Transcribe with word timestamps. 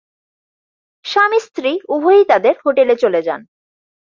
স্বামী-স্ত্রী 1.05 1.71
উভয়ই 1.89 2.25
তাদের 2.25 2.55
হোটেলে 2.65 2.95
চলে 2.95 3.21
যান। 3.21 3.41